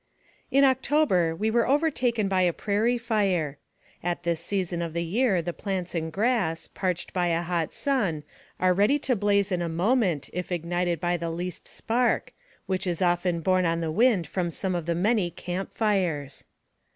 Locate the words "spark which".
11.67-12.87